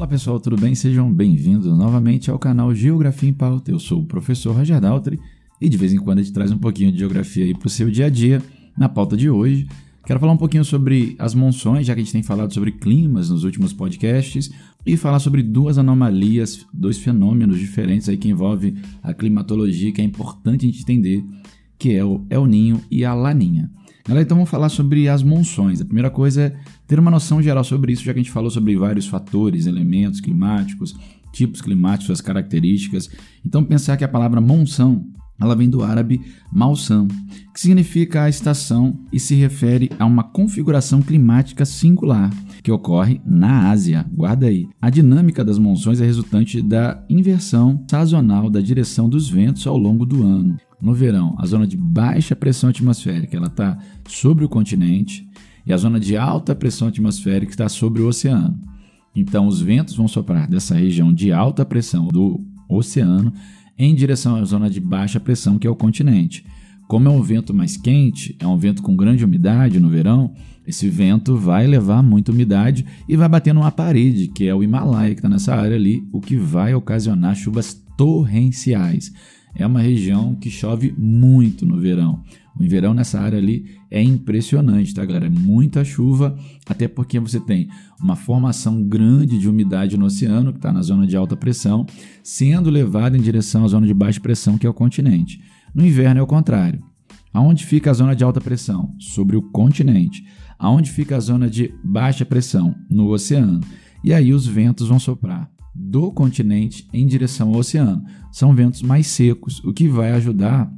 [0.00, 0.74] Olá pessoal, tudo bem?
[0.74, 3.70] Sejam bem-vindos novamente ao canal Geografia em Pauta.
[3.70, 5.20] Eu sou o professor Roger Daltri
[5.60, 7.68] e de vez em quando a gente traz um pouquinho de geografia aí para o
[7.70, 8.42] seu dia a dia.
[8.78, 9.68] Na pauta de hoje,
[10.06, 13.28] quero falar um pouquinho sobre as monções, já que a gente tem falado sobre climas
[13.28, 14.50] nos últimos podcasts,
[14.86, 20.04] e falar sobre duas anomalias, dois fenômenos diferentes aí que envolvem a climatologia, que é
[20.04, 21.22] importante a gente entender,
[21.78, 23.70] que é o El Ninho e a Laninha.
[24.18, 25.80] Então vamos falar sobre as monções.
[25.80, 28.50] A primeira coisa é ter uma noção geral sobre isso, já que a gente falou
[28.50, 30.96] sobre vários fatores, elementos climáticos,
[31.32, 33.10] tipos climáticos, suas características.
[33.44, 35.06] Então pensar que a palavra monção
[35.40, 36.20] ela vem do árabe
[36.52, 37.08] malsam,
[37.54, 42.30] que significa a estação e se refere a uma configuração climática singular
[42.62, 44.04] que ocorre na Ásia.
[44.12, 44.68] Guarda aí.
[44.82, 50.04] A dinâmica das monções é resultante da inversão sazonal da direção dos ventos ao longo
[50.04, 50.58] do ano.
[50.80, 55.28] No verão, a zona de baixa pressão atmosférica ela está sobre o continente
[55.66, 58.58] e a zona de alta pressão atmosférica está sobre o oceano.
[59.14, 63.32] Então, os ventos vão soprar dessa região de alta pressão do oceano
[63.76, 66.44] em direção à zona de baixa pressão, que é o continente.
[66.88, 70.32] Como é um vento mais quente, é um vento com grande umidade no verão,
[70.66, 75.14] esse vento vai levar muita umidade e vai bater numa parede, que é o Himalaia,
[75.14, 79.12] que está nessa área ali, o que vai ocasionar chuvas torrenciais
[79.54, 82.22] é uma região que chove muito no verão.
[82.58, 85.26] O verão nessa área ali é impressionante, tá, galera?
[85.26, 86.36] É muita chuva,
[86.68, 87.68] até porque você tem
[88.00, 91.86] uma formação grande de umidade no oceano, que está na zona de alta pressão,
[92.22, 95.40] sendo levada em direção à zona de baixa pressão, que é o continente.
[95.74, 96.82] No inverno é o contrário.
[97.32, 98.94] Aonde fica a zona de alta pressão?
[98.98, 100.24] Sobre o continente.
[100.58, 102.74] Aonde fica a zona de baixa pressão?
[102.90, 103.60] No oceano.
[104.02, 105.50] E aí os ventos vão soprar
[105.80, 108.04] do continente em direção ao oceano.
[108.30, 110.70] São ventos mais secos, o que vai ajudar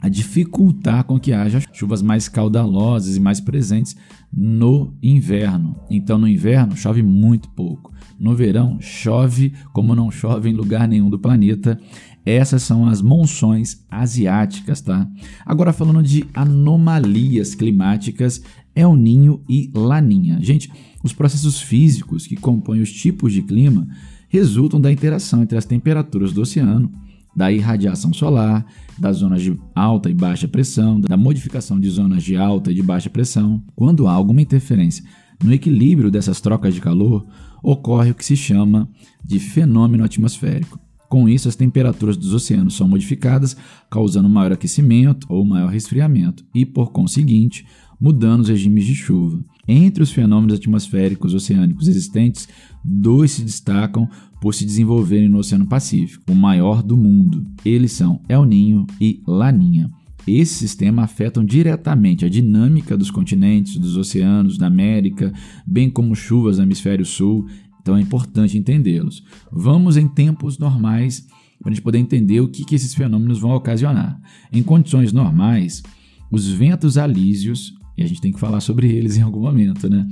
[0.00, 3.96] a dificultar com que haja chuvas mais caudalosas e mais presentes
[4.32, 5.76] no inverno.
[5.90, 7.92] Então, no inverno chove muito pouco.
[8.20, 11.80] No verão chove como não chove em lugar nenhum do planeta.
[12.24, 15.08] Essas são as monções asiáticas, tá?
[15.44, 18.42] Agora falando de anomalias climáticas,
[18.74, 20.38] El Ninho e Laninha.
[20.40, 20.70] Gente,
[21.02, 23.88] os processos físicos que compõem os tipos de clima
[24.34, 26.90] resultam da interação entre as temperaturas do oceano,
[27.36, 28.66] da irradiação solar,
[28.98, 32.82] das zonas de alta e baixa pressão, da modificação de zonas de alta e de
[32.82, 33.62] baixa pressão.
[33.76, 35.04] Quando há alguma interferência
[35.42, 37.24] no equilíbrio dessas trocas de calor,
[37.62, 38.88] ocorre o que se chama
[39.24, 40.80] de fenômeno atmosférico.
[41.08, 43.56] Com isso, as temperaturas dos oceanos são modificadas,
[43.88, 47.64] causando maior aquecimento ou maior resfriamento, e, por conseguinte,
[48.00, 49.38] mudando os regimes de chuva.
[49.66, 52.48] Entre os fenômenos atmosféricos oceânicos existentes,
[52.84, 54.08] dois se destacam
[54.40, 57.46] por se desenvolverem no Oceano Pacífico, o maior do mundo.
[57.64, 59.90] Eles são El Ninho e Laninha.
[60.26, 65.32] Esse sistema afetam diretamente a dinâmica dos continentes, dos oceanos, da América,
[65.66, 67.46] bem como chuvas no hemisfério sul,
[67.80, 69.22] então é importante entendê-los.
[69.52, 71.26] Vamos em tempos normais
[71.60, 74.18] para a gente poder entender o que, que esses fenômenos vão ocasionar.
[74.52, 75.82] Em condições normais,
[76.30, 80.06] os ventos alísios e a gente tem que falar sobre eles em algum momento, né?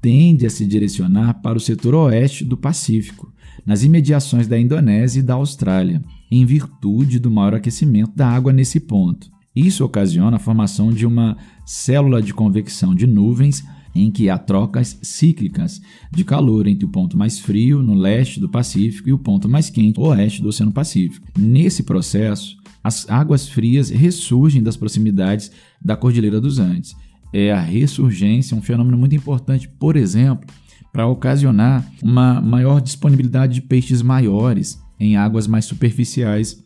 [0.00, 3.32] Tende a se direcionar para o setor oeste do Pacífico,
[3.64, 8.80] nas imediações da Indonésia e da Austrália, em virtude do maior aquecimento da água nesse
[8.80, 9.30] ponto.
[9.54, 13.64] Isso ocasiona a formação de uma célula de convecção de nuvens
[13.94, 15.80] em que há trocas cíclicas
[16.12, 19.70] de calor entre o ponto mais frio, no leste do Pacífico, e o ponto mais
[19.70, 21.26] quente, oeste do Oceano Pacífico.
[21.38, 25.50] Nesse processo, as águas frias ressurgem das proximidades
[25.82, 26.94] da Cordilheira dos Andes
[27.38, 30.48] é a ressurgência, um fenômeno muito importante, por exemplo,
[30.90, 36.64] para ocasionar uma maior disponibilidade de peixes maiores em águas mais superficiais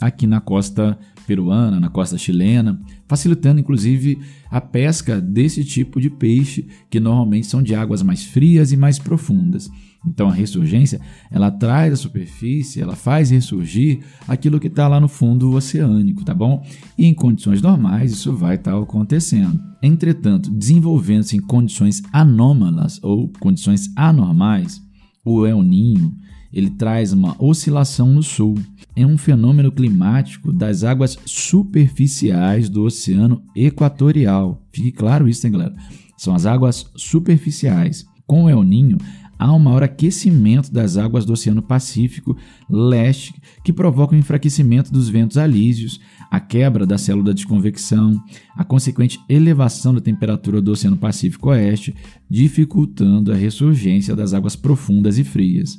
[0.00, 4.18] aqui na costa peruana, na costa chilena, facilitando inclusive
[4.50, 8.98] a pesca desse tipo de peixe que normalmente são de águas mais frias e mais
[8.98, 9.70] profundas.
[10.06, 11.00] Então a ressurgência,
[11.30, 16.34] ela traz à superfície, ela faz ressurgir aquilo que está lá no fundo oceânico, tá
[16.34, 16.64] bom?
[16.98, 19.60] E em condições normais isso vai estar tá acontecendo.
[19.80, 24.82] Entretanto, desenvolvendo-se em condições anômalas ou condições anormais,
[25.24, 26.12] o El Ninho
[26.52, 28.58] ele traz uma oscilação no sul.
[28.94, 34.62] É um fenômeno climático das águas superficiais do Oceano Equatorial.
[34.70, 35.74] Fique claro isso, hein, galera?
[36.16, 38.04] São as águas superficiais.
[38.26, 38.98] Com o El Ninho,
[39.38, 42.36] há um maior aquecimento das águas do Oceano Pacífico
[42.70, 43.34] Leste,
[43.64, 46.00] que provoca o enfraquecimento dos ventos alísios,
[46.30, 48.22] a quebra da célula de convecção,
[48.56, 51.94] a consequente elevação da temperatura do Oceano Pacífico Oeste,
[52.30, 55.78] dificultando a ressurgência das águas profundas e frias.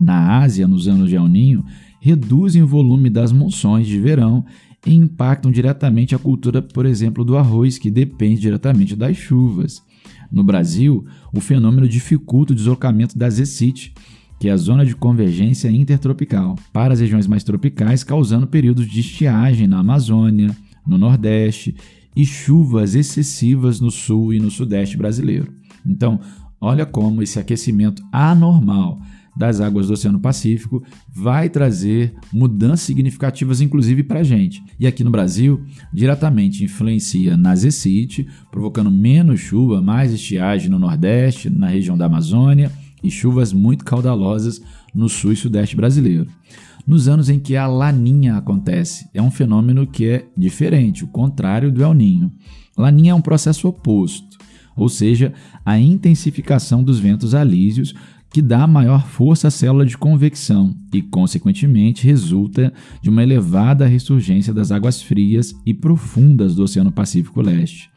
[0.00, 1.64] Na Ásia, nos anos de El Ninho,
[2.00, 4.44] reduzem o volume das monções de verão
[4.86, 9.82] e impactam diretamente a cultura, por exemplo, do arroz, que depende diretamente das chuvas.
[10.30, 13.94] No Brasil, o fenômeno dificulta o deslocamento das ECIT,
[14.38, 19.00] que é a zona de convergência intertropical, para as regiões mais tropicais, causando períodos de
[19.00, 20.54] estiagem na Amazônia,
[20.86, 21.74] no Nordeste
[22.14, 25.52] e chuvas excessivas no sul e no sudeste brasileiro.
[25.84, 26.20] Então,
[26.60, 29.00] olha como esse aquecimento anormal
[29.38, 34.60] das águas do Oceano Pacífico vai trazer mudanças significativas, inclusive para a gente.
[34.80, 35.62] E aqui no Brasil,
[35.92, 42.72] diretamente influencia na Zecite, provocando menos chuva, mais estiagem no Nordeste, na região da Amazônia
[43.00, 44.60] e chuvas muito caudalosas
[44.92, 46.26] no sul e sudeste brasileiro.
[46.84, 51.70] Nos anos em que a laninha acontece, é um fenômeno que é diferente, o contrário
[51.70, 52.32] do El Ninho.
[52.76, 54.36] Laninha é um processo oposto,
[54.76, 55.32] ou seja,
[55.64, 57.94] a intensificação dos ventos alísios
[58.30, 62.72] que dá maior força à célula de convecção e, consequentemente, resulta
[63.02, 67.90] de uma elevada ressurgência das águas frias e profundas do Oceano Pacífico Leste.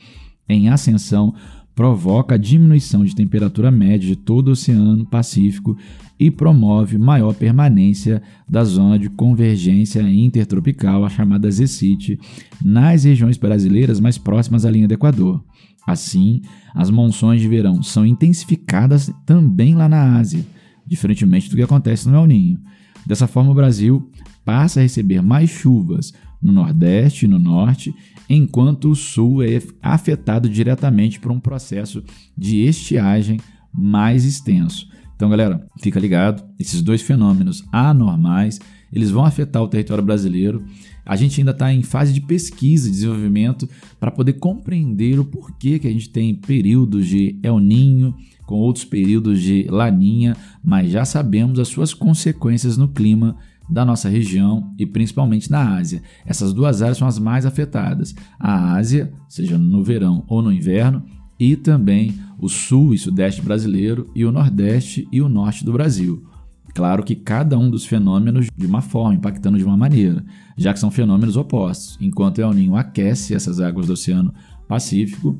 [0.47, 1.33] Em ascensão,
[1.75, 5.77] provoca a diminuição de temperatura média de todo o Oceano Pacífico
[6.19, 12.19] e promove maior permanência da zona de convergência intertropical, a chamada ZCIT,
[12.63, 15.43] nas regiões brasileiras mais próximas à linha do Equador.
[15.85, 16.41] Assim,
[16.73, 20.45] as monções de verão são intensificadas também lá na Ásia,
[20.85, 22.59] diferentemente do que acontece no El Ninho.
[23.05, 24.09] Dessa forma, o Brasil
[24.45, 27.93] passa a receber mais chuvas no Nordeste e no Norte,
[28.29, 32.03] enquanto o Sul é afetado diretamente por um processo
[32.37, 33.39] de estiagem
[33.73, 34.89] mais extenso.
[35.21, 38.59] Então, galera, fica ligado, esses dois fenômenos anormais,
[38.91, 40.65] eles vão afetar o território brasileiro
[41.05, 43.67] a gente ainda está em fase de pesquisa e desenvolvimento
[43.99, 48.15] para poder compreender o porquê que a gente tem períodos de El Ninho,
[48.45, 53.35] com outros períodos de Laninha, mas já sabemos as suas consequências no clima
[53.69, 56.03] da nossa região e principalmente na Ásia.
[56.25, 58.13] Essas duas áreas são as mais afetadas.
[58.39, 61.03] A Ásia, seja no verão ou no inverno,
[61.41, 66.23] e também o sul e sudeste brasileiro e o nordeste e o norte do Brasil.
[66.71, 70.23] Claro que cada um dos fenômenos de uma forma, impactando de uma maneira,
[70.55, 71.97] já que são fenômenos opostos.
[71.99, 74.31] Enquanto o El Ninho aquece essas águas do Oceano
[74.67, 75.35] Pacífico,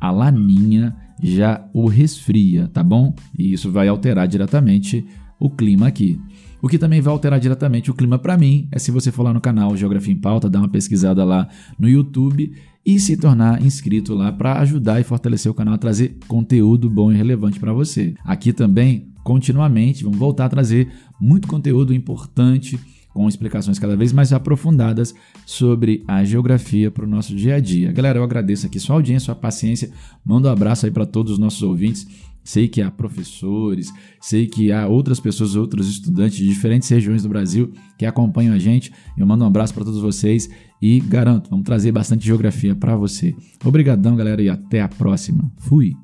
[0.00, 3.14] a Laninha já o resfria, tá bom?
[3.38, 5.06] E isso vai alterar diretamente
[5.44, 6.18] o clima aqui.
[6.62, 9.34] O que também vai alterar diretamente o clima para mim é se você for lá
[9.34, 11.46] no canal Geografia em Pauta, dar uma pesquisada lá
[11.78, 12.50] no YouTube
[12.86, 17.12] e se tornar inscrito lá para ajudar e fortalecer o canal a trazer conteúdo bom
[17.12, 18.14] e relevante para você.
[18.24, 20.02] Aqui também continuamente.
[20.02, 20.88] Vamos voltar a trazer
[21.20, 22.80] muito conteúdo importante
[23.12, 25.14] com explicações cada vez mais aprofundadas
[25.44, 27.92] sobre a geografia para o nosso dia a dia.
[27.92, 29.90] Galera, eu agradeço aqui sua audiência, sua paciência.
[30.24, 32.08] Mando um abraço aí para todos os nossos ouvintes.
[32.44, 37.28] Sei que há professores, sei que há outras pessoas, outros estudantes de diferentes regiões do
[37.28, 38.92] Brasil que acompanham a gente.
[39.16, 40.48] Eu mando um abraço para todos vocês
[40.80, 43.34] e garanto, vamos trazer bastante geografia para você.
[43.64, 45.50] Obrigadão, galera, e até a próxima.
[45.56, 46.03] Fui!